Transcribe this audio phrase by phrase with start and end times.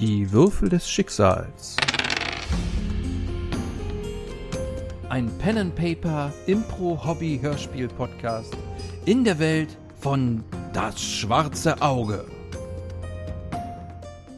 [0.00, 1.76] Die Würfel des Schicksals.
[5.10, 8.56] Ein Pen and Paper Impro Hobby Hörspiel Podcast
[9.04, 12.26] in der Welt von Das schwarze Auge.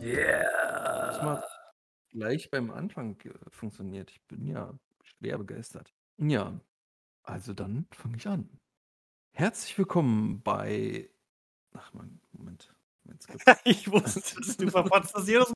[0.02, 0.42] Yeah.
[1.06, 1.44] Das mal
[2.10, 3.16] gleich beim Anfang
[3.52, 4.10] funktioniert.
[4.10, 5.94] Ich bin ja schwer begeistert.
[6.18, 6.58] Ja,
[7.22, 8.48] also dann fange ich an.
[9.30, 11.08] Herzlich willkommen bei.
[11.72, 12.74] Ach man, Moment.
[13.64, 15.52] ich wusste es, du verpatzt das jedes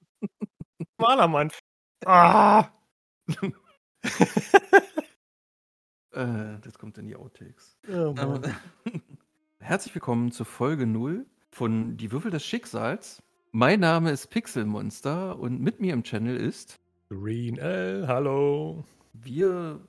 [0.99, 1.51] Mal, Mann.
[2.05, 2.69] Ah!
[6.13, 7.79] äh, das kommt in die Outtakes.
[7.89, 8.15] Oh,
[9.59, 13.23] Herzlich willkommen zur Folge 0 von Die Würfel des Schicksals.
[13.53, 18.07] Mein Name ist Pixelmonster und mit mir im Channel ist Green L.
[18.07, 18.85] Hallo.
[19.13, 19.81] Wir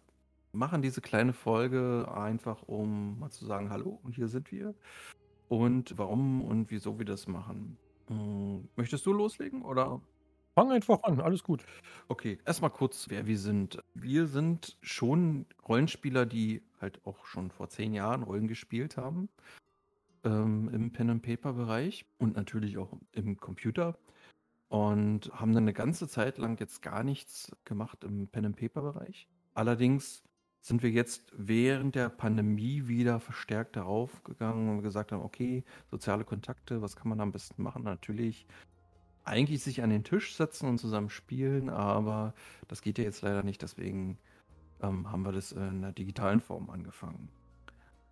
[0.51, 4.73] machen diese kleine Folge einfach, um mal zu sagen, hallo, und hier sind wir
[5.49, 7.77] und warum und wieso wir das machen.
[8.07, 10.01] Hm, möchtest du loslegen oder?
[10.55, 11.63] Fang einfach an, alles gut.
[12.07, 13.77] Okay, erstmal kurz, wer wir sind.
[13.93, 19.29] Wir sind schon Rollenspieler, die halt auch schon vor zehn Jahren Rollen gespielt haben.
[20.23, 23.99] Ähm, Im Pen-and-Paper-Bereich und natürlich auch im Computer.
[24.69, 29.27] Und haben dann eine ganze Zeit lang jetzt gar nichts gemacht im Pen-and-Paper-Bereich.
[29.53, 30.23] Allerdings
[30.67, 36.25] sind wir jetzt während der Pandemie wieder verstärkt darauf gegangen und gesagt haben, okay, soziale
[36.25, 37.83] Kontakte, was kann man am besten machen?
[37.83, 38.45] Natürlich
[39.23, 42.33] eigentlich sich an den Tisch setzen und zusammen spielen, aber
[42.67, 44.17] das geht ja jetzt leider nicht, deswegen
[44.81, 47.29] ähm, haben wir das in einer digitalen Form angefangen.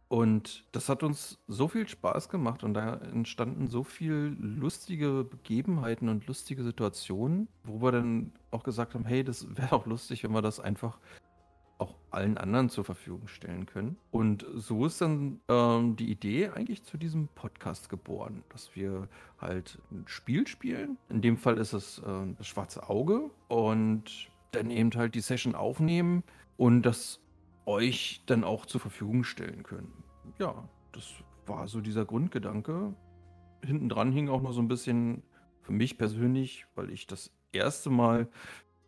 [0.08, 6.08] Und das hat uns so viel Spaß gemacht und da entstanden so viel lustige Begebenheiten
[6.08, 10.32] und lustige Situationen, wo wir dann auch gesagt haben, hey, das wäre auch lustig, wenn
[10.32, 11.00] wir das einfach
[12.16, 13.98] allen anderen zur Verfügung stellen können.
[14.12, 19.08] Und so ist dann ähm, die Idee eigentlich zu diesem Podcast geboren, dass wir
[19.40, 20.98] halt ein Spiel spielen.
[21.10, 25.56] In dem Fall ist es äh, das schwarze Auge und dann eben halt die Session
[25.56, 26.24] aufnehmen
[26.58, 27.20] und das
[27.66, 29.92] euch dann auch zur Verfügung stellen können.
[30.40, 31.14] Ja, das
[31.46, 32.94] war so dieser Grundgedanke.
[33.64, 35.24] Hinten dran hing auch noch so ein bisschen
[35.62, 38.28] für mich persönlich, weil ich das erste Mal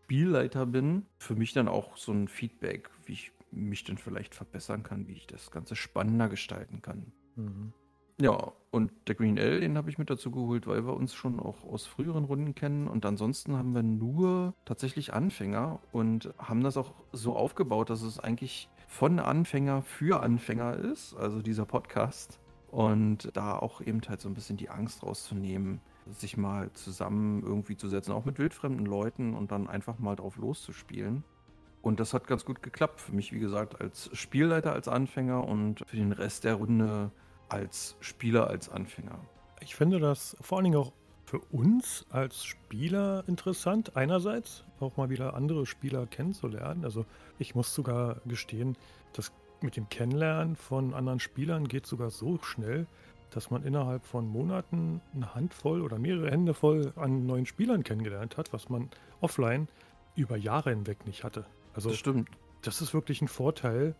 [0.07, 4.81] Spielleiter bin, für mich dann auch so ein Feedback, wie ich mich dann vielleicht verbessern
[4.81, 7.11] kann, wie ich das Ganze spannender gestalten kann.
[7.35, 7.73] Mhm.
[8.17, 11.41] Ja, und der Green L, den habe ich mit dazu geholt, weil wir uns schon
[11.41, 12.87] auch aus früheren Runden kennen.
[12.87, 18.17] Und ansonsten haben wir nur tatsächlich Anfänger und haben das auch so aufgebaut, dass es
[18.17, 22.39] eigentlich von Anfänger für Anfänger ist, also dieser Podcast.
[22.71, 25.81] Und da auch eben halt so ein bisschen die Angst rauszunehmen,
[26.13, 30.37] sich mal zusammen irgendwie zu setzen, auch mit wildfremden Leuten und dann einfach mal drauf
[30.37, 31.23] loszuspielen.
[31.81, 32.99] Und das hat ganz gut geklappt.
[32.99, 37.11] Für mich, wie gesagt, als Spielleiter, als Anfänger und für den Rest der Runde
[37.49, 39.19] als Spieler, als Anfänger.
[39.61, 40.91] Ich finde das vor allen Dingen auch
[41.25, 43.95] für uns als Spieler interessant.
[43.95, 46.85] Einerseits auch mal wieder andere Spieler kennenzulernen.
[46.85, 47.05] Also
[47.37, 48.77] ich muss sogar gestehen,
[49.13, 49.31] das
[49.61, 52.87] mit dem Kennenlernen von anderen Spielern geht sogar so schnell,
[53.31, 58.37] dass man innerhalb von Monaten eine Handvoll oder mehrere Hände voll an neuen Spielern kennengelernt
[58.37, 58.89] hat, was man
[59.21, 59.67] offline
[60.15, 61.45] über Jahre hinweg nicht hatte.
[61.73, 62.29] Also das stimmt.
[62.61, 63.95] Das ist wirklich ein Vorteil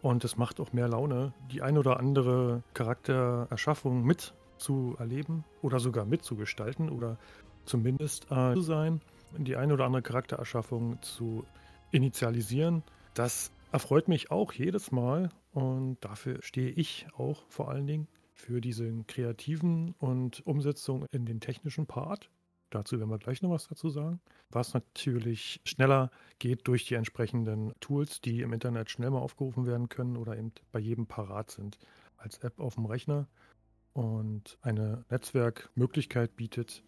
[0.00, 5.78] und es macht auch mehr Laune, die ein oder andere Charaktererschaffung mit zu erleben oder
[5.80, 7.18] sogar mitzugestalten oder
[7.64, 9.00] zumindest äh, zu sein,
[9.36, 11.44] die ein oder andere Charaktererschaffung zu
[11.90, 12.82] initialisieren.
[13.14, 18.08] Das erfreut mich auch jedes Mal und dafür stehe ich auch vor allen Dingen
[18.38, 22.30] für diese kreativen und Umsetzung in den technischen Part.
[22.70, 24.20] Dazu werden wir gleich noch was dazu sagen.
[24.50, 29.88] Was natürlich schneller geht durch die entsprechenden Tools, die im Internet schnell mal aufgerufen werden
[29.88, 31.78] können oder eben bei jedem parat sind
[32.16, 33.26] als App auf dem Rechner
[33.92, 36.84] und eine Netzwerkmöglichkeit bietet,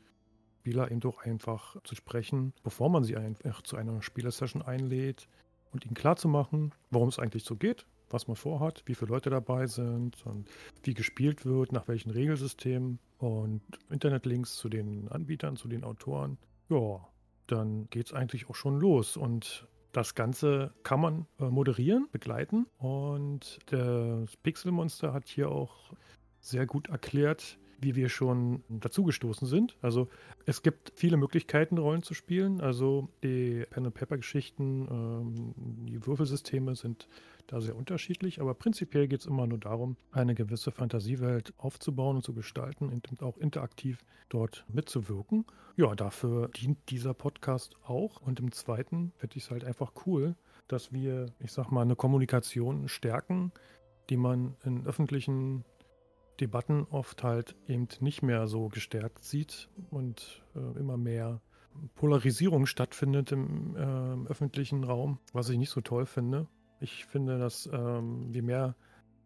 [0.60, 5.26] Spieler eben doch einfach zu sprechen, bevor man sie einfach zu einer Spielersession einlädt
[5.72, 9.66] und ihnen klarzumachen, worum es eigentlich so geht, was man vorhat, wie viele Leute dabei
[9.66, 10.48] sind und
[10.82, 16.38] wie gespielt wird, nach welchen Regelsystemen und Internetlinks zu den Anbietern, zu den Autoren.
[16.68, 17.06] Ja,
[17.46, 22.66] dann geht es eigentlich auch schon los und das Ganze kann man äh, moderieren, begleiten
[22.78, 25.92] und das Pixelmonster hat hier auch
[26.40, 29.76] sehr gut erklärt, wie wir schon dazugestoßen sind.
[29.80, 30.08] Also
[30.46, 32.60] es gibt viele Möglichkeiten, Rollen zu spielen.
[32.60, 35.54] Also die Pen-and-Paper-Geschichten, ähm,
[35.86, 37.08] die Würfelsysteme sind
[37.46, 42.22] da sehr unterschiedlich, aber prinzipiell geht es immer nur darum, eine gewisse Fantasiewelt aufzubauen und
[42.22, 43.98] zu gestalten und auch interaktiv
[44.28, 45.44] dort mitzuwirken.
[45.76, 48.20] Ja, dafür dient dieser Podcast auch.
[48.20, 50.36] Und im zweiten finde ich es halt einfach cool,
[50.68, 53.52] dass wir, ich sag mal, eine Kommunikation stärken,
[54.08, 55.64] die man in öffentlichen
[56.40, 61.40] Debatten oft halt eben nicht mehr so gestärkt sieht und äh, immer mehr
[61.94, 66.48] Polarisierung stattfindet im äh, öffentlichen Raum, was ich nicht so toll finde.
[66.80, 68.74] Ich finde, dass ähm, wir mehr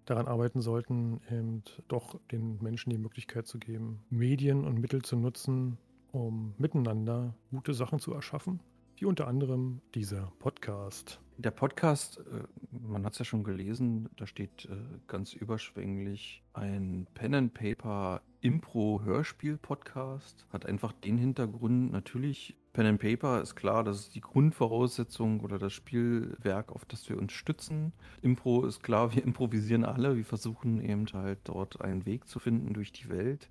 [0.04, 5.16] daran arbeiten sollten, eben doch den Menschen die Möglichkeit zu geben, Medien und Mittel zu
[5.16, 5.78] nutzen,
[6.12, 8.60] um miteinander gute Sachen zu erschaffen,
[8.96, 11.23] wie unter anderem dieser Podcast.
[11.36, 14.76] Der Podcast, äh, man hat es ja schon gelesen, da steht äh,
[15.08, 20.46] ganz überschwänglich ein Pen and Paper Impro Hörspiel Podcast.
[20.52, 25.58] Hat einfach den Hintergrund, natürlich Pen and Paper ist klar, das ist die Grundvoraussetzung oder
[25.58, 27.92] das Spielwerk, auf das wir uns stützen.
[28.22, 32.74] Impro ist klar, wir improvisieren alle, wir versuchen eben halt dort einen Weg zu finden
[32.74, 33.50] durch die Welt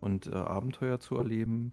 [0.00, 1.72] und äh, Abenteuer zu erleben.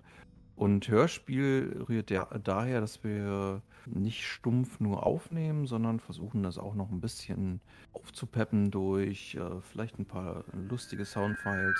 [0.57, 6.73] Und Hörspiel rührt der, daher, dass wir nicht stumpf nur aufnehmen, sondern versuchen das auch
[6.73, 7.61] noch ein bisschen
[7.93, 11.79] aufzupeppen durch äh, vielleicht ein paar lustige Soundfiles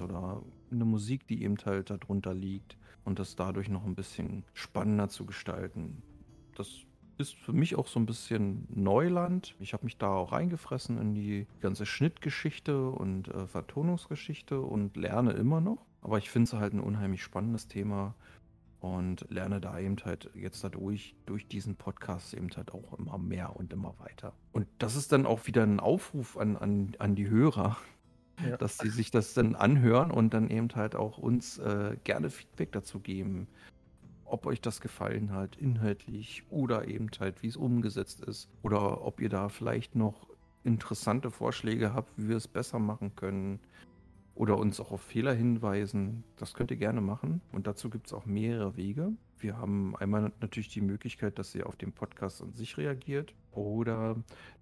[0.00, 5.08] oder eine Musik, die eben halt darunter liegt und das dadurch noch ein bisschen spannender
[5.08, 6.04] zu gestalten.
[6.54, 6.68] Das
[7.18, 9.56] ist für mich auch so ein bisschen Neuland.
[9.58, 15.32] Ich habe mich da auch reingefressen in die ganze Schnittgeschichte und äh, Vertonungsgeschichte und lerne
[15.32, 15.87] immer noch.
[16.00, 18.14] Aber ich finde es halt ein unheimlich spannendes Thema
[18.80, 23.56] und lerne da eben halt jetzt dadurch, durch diesen Podcast eben halt auch immer mehr
[23.56, 24.32] und immer weiter.
[24.52, 27.76] Und das ist dann auch wieder ein Aufruf an, an, an die Hörer,
[28.46, 28.56] ja.
[28.56, 32.70] dass sie sich das dann anhören und dann eben halt auch uns äh, gerne Feedback
[32.72, 33.48] dazu geben,
[34.24, 39.20] ob euch das gefallen hat, inhaltlich oder eben halt, wie es umgesetzt ist oder ob
[39.20, 40.28] ihr da vielleicht noch
[40.62, 43.58] interessante Vorschläge habt, wie wir es besser machen können
[44.38, 46.22] oder uns auch auf Fehler hinweisen.
[46.36, 49.12] Das könnt ihr gerne machen und dazu gibt es auch mehrere Wege.
[49.38, 54.16] Wir haben einmal natürlich die Möglichkeit, dass ihr auf den Podcast an sich reagiert oder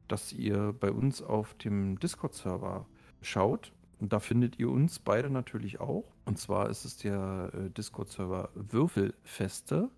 [0.09, 2.87] dass ihr bei uns auf dem Discord-Server
[3.21, 3.73] schaut.
[4.01, 6.05] Und da findet ihr uns beide natürlich auch.
[6.25, 9.91] Und zwar ist es der äh, Discord-Server Würfelfeste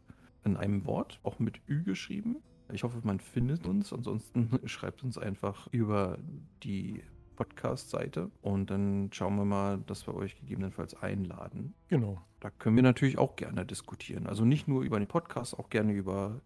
[0.45, 2.37] in einem Wort, auch mit Ü geschrieben.
[2.73, 3.93] Ich hoffe, man findet uns.
[3.93, 6.19] Ansonsten schreibt uns einfach über
[6.63, 7.03] die
[7.39, 11.73] Podcast-Seite und dann schauen wir mal, dass wir euch gegebenenfalls einladen.
[11.87, 12.21] Genau.
[12.41, 14.27] Da können wir natürlich auch gerne diskutieren.
[14.27, 16.41] Also nicht nur über den Podcast, auch gerne über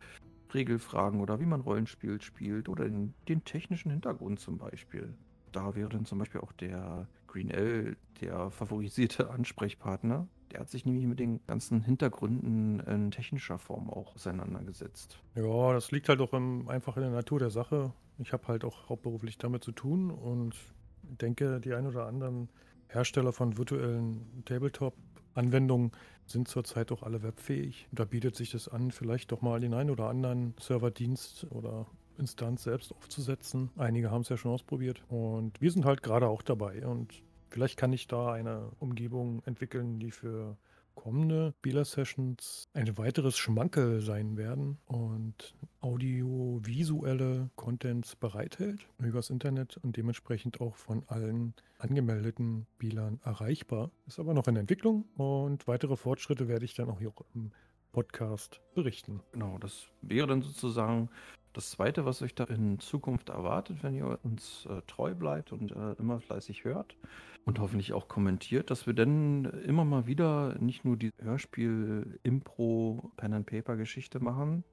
[0.52, 5.14] Regelfragen oder wie man Rollenspiel spielt oder den, den technischen Hintergrund zum Beispiel.
[5.50, 10.28] Da wäre dann zum Beispiel auch der Green L der favorisierte Ansprechpartner.
[10.50, 15.18] Der hat sich nämlich mit den ganzen Hintergründen in technischer Form auch auseinandergesetzt.
[15.34, 17.94] Ja, das liegt halt auch im, einfach in der Natur der Sache.
[18.18, 20.54] Ich habe halt auch hauptberuflich damit zu tun und
[21.02, 22.48] denke, die ein oder anderen
[22.88, 25.92] Hersteller von virtuellen Tabletop-Anwendungen
[26.26, 27.88] sind zurzeit auch alle webfähig.
[27.92, 31.86] Da bietet sich das an, vielleicht doch mal den einen oder anderen Serverdienst oder
[32.18, 33.70] Instanz selbst aufzusetzen.
[33.76, 37.78] Einige haben es ja schon ausprobiert und wir sind halt gerade auch dabei und vielleicht
[37.78, 40.56] kann ich da eine Umgebung entwickeln, die für
[40.94, 50.60] kommende Spieler-Sessions ein weiteres Schmankel sein werden und audiovisuelle Contents bereithält übers Internet und dementsprechend
[50.60, 53.90] auch von allen angemeldeten Spielern erreichbar.
[54.06, 57.50] Ist aber noch in Entwicklung und weitere Fortschritte werde ich dann auch hier im
[57.92, 59.20] Podcast berichten.
[59.32, 61.10] Genau, das wäre dann sozusagen
[61.52, 65.72] das Zweite, was euch da in Zukunft erwartet, wenn ihr uns äh, treu bleibt und
[65.72, 66.96] äh, immer fleißig hört
[67.44, 74.64] und hoffentlich auch kommentiert, dass wir dann immer mal wieder nicht nur die Hörspiel-Impro-Pen-and-Paper-Geschichte machen,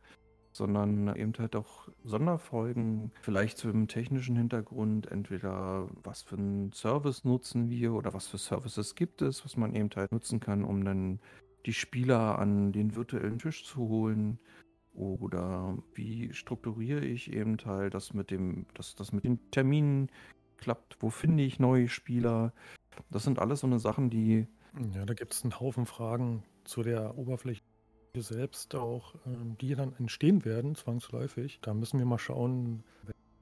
[0.51, 7.69] sondern eben halt auch Sonderfolgen, vielleicht zum technischen Hintergrund, entweder was für einen Service nutzen
[7.69, 11.19] wir oder was für Services gibt es, was man eben halt nutzen kann, um dann
[11.65, 14.39] die Spieler an den virtuellen Tisch zu holen
[14.99, 20.09] oder wie strukturiere ich eben halt das mit dem, dass das mit den Terminen
[20.57, 20.97] klappt?
[20.99, 22.53] Wo finde ich neue Spieler?
[23.09, 24.45] Das sind alles so eine Sachen, die.
[24.93, 27.61] Ja, da gibt es einen Haufen Fragen zu der Oberfläche
[28.15, 31.59] selbst auch, ähm, die dann entstehen werden, zwangsläufig.
[31.61, 32.83] Da müssen wir mal schauen,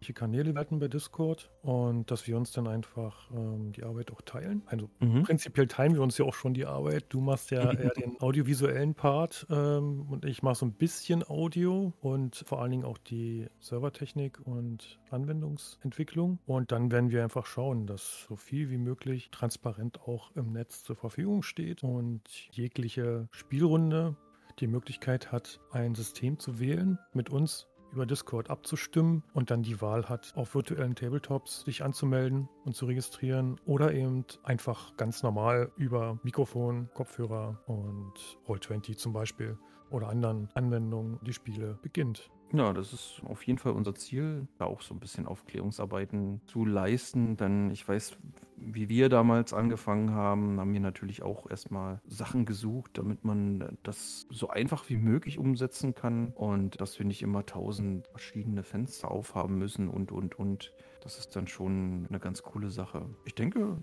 [0.08, 4.10] welche Kanäle wir hatten bei Discord und dass wir uns dann einfach ähm, die Arbeit
[4.14, 4.64] auch teilen.
[4.68, 5.24] Also mhm.
[5.24, 7.08] prinzipiell teilen wir uns ja auch schon die Arbeit.
[7.10, 11.92] Du machst ja eher den audiovisuellen Part ähm, und ich mache so ein bisschen Audio
[12.00, 16.40] und vor allen Dingen auch die Servertechnik und Anwendungsentwicklung.
[16.46, 20.86] Und dann werden wir einfach schauen, dass so viel wie möglich transparent auch im Netz
[20.86, 22.22] zur Verfügung steht und
[22.52, 24.16] jegliche Spielrunde
[24.60, 29.82] die Möglichkeit hat, ein System zu wählen, mit uns über Discord abzustimmen und dann die
[29.82, 35.72] Wahl hat, auf virtuellen Tabletops sich anzumelden und zu registrieren oder eben einfach ganz normal
[35.78, 38.14] über Mikrofon, Kopfhörer und
[38.48, 39.58] Roll20 zum Beispiel
[39.90, 42.30] oder anderen Anwendungen die Spiele beginnt.
[42.54, 46.66] Ja, das ist auf jeden Fall unser Ziel, da auch so ein bisschen Aufklärungsarbeiten zu
[46.66, 48.18] leisten, denn ich weiß,
[48.58, 54.26] wie wir damals angefangen haben, haben wir natürlich auch erstmal Sachen gesucht, damit man das
[54.30, 59.58] so einfach wie möglich umsetzen kann und dass wir nicht immer tausend verschiedene Fenster aufhaben
[59.58, 60.74] müssen und, und, und.
[61.02, 63.06] Das ist dann schon eine ganz coole Sache.
[63.24, 63.78] Ich denke,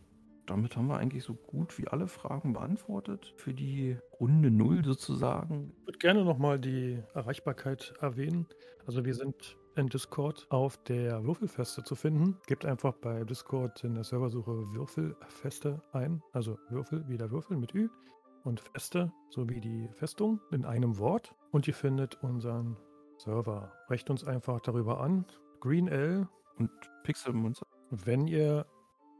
[0.46, 5.72] damit haben wir eigentlich so gut wie alle Fragen beantwortet für die Runde Null sozusagen.
[5.80, 8.46] Ich würde gerne nochmal die Erreichbarkeit erwähnen.
[8.86, 12.38] Also wir sind in Discord auf der Würfelfeste zu finden.
[12.46, 16.22] Gebt einfach bei Discord in der Serversuche Würfelfeste ein.
[16.32, 17.88] Also Würfel wie der Würfel mit Ü
[18.44, 21.34] und Feste sowie die Festung in einem Wort.
[21.50, 22.76] Und ihr findet unseren
[23.18, 23.72] Server.
[23.88, 25.24] Recht uns einfach darüber an.
[25.60, 26.28] Green L.
[26.56, 26.70] Und
[27.02, 27.66] Pixelmunzer.
[27.90, 28.66] Wenn ihr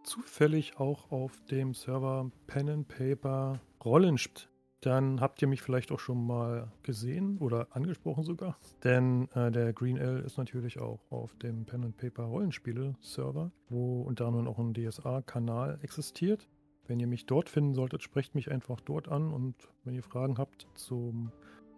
[0.04, 4.53] zufällig auch auf dem Server Pen and Paper Rollen spielt,
[4.84, 8.58] dann habt ihr mich vielleicht auch schon mal gesehen oder angesprochen sogar.
[8.82, 13.50] Denn äh, der Green L ist natürlich auch auf dem Pen and Paper Rollenspiele Server,
[13.68, 16.48] wo unter anderem auch ein DSA-Kanal existiert.
[16.86, 20.36] Wenn ihr mich dort finden solltet, sprecht mich einfach dort an und wenn ihr Fragen
[20.36, 21.32] habt zum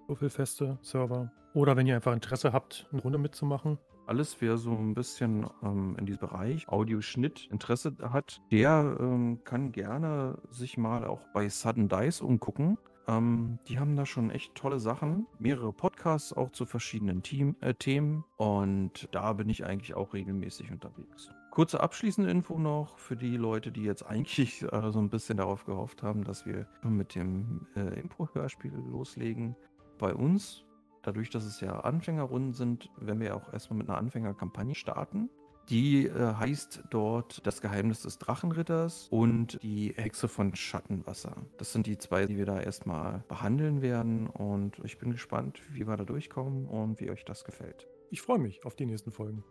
[0.08, 4.94] Würfelfeste Server oder wenn ihr einfach Interesse habt, eine Runde mitzumachen, alles, wer so ein
[4.94, 11.26] bisschen ähm, in diesem Bereich Audioschnitt Interesse hat, der ähm, kann gerne sich mal auch
[11.34, 12.78] bei Sudden Dice umgucken.
[13.08, 15.26] Ähm, die haben da schon echt tolle Sachen.
[15.38, 18.24] Mehrere Podcasts auch zu verschiedenen Team, äh, Themen.
[18.36, 21.30] Und da bin ich eigentlich auch regelmäßig unterwegs.
[21.50, 25.64] Kurze abschließende Info noch für die Leute, die jetzt eigentlich äh, so ein bisschen darauf
[25.64, 29.56] gehofft haben, dass wir mit dem äh, Impro-Hörspiel loslegen.
[29.98, 30.64] Bei uns
[31.02, 35.30] dadurch, dass es ja Anfängerrunden sind, werden wir auch erstmal mit einer Anfängerkampagne starten.
[35.68, 41.36] Die äh, heißt dort Das Geheimnis des Drachenritters und die Hexe von Schattenwasser.
[41.58, 45.86] Das sind die zwei, die wir da erstmal behandeln werden und ich bin gespannt, wie
[45.86, 47.88] wir da durchkommen und wie euch das gefällt.
[48.10, 49.42] Ich freue mich auf die nächsten Folgen.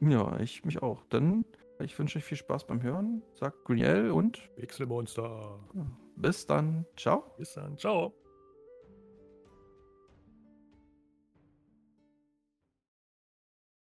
[0.00, 1.04] Ja, ich mich auch.
[1.08, 1.44] Dann,
[1.80, 3.22] ich wünsche euch viel Spaß beim Hören.
[3.32, 5.58] Sagt Griel und Pixelmonster.
[6.16, 6.84] Bis dann.
[6.96, 7.24] Ciao.
[7.38, 7.78] Bis dann.
[7.78, 8.14] Ciao.